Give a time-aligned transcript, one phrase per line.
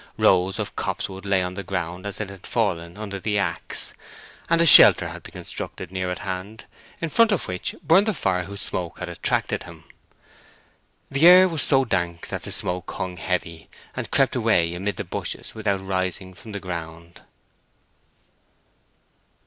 [0.17, 3.93] Rows of copse wood lay on the ground as it had fallen under the axe;
[4.49, 6.65] and a shelter had been constructed near at hand,
[6.99, 9.83] in front of which burned the fire whose smoke had attracted him.
[11.11, 15.03] The air was so dank that the smoke hung heavy, and crept away amid the
[15.03, 17.21] bushes without rising from the ground.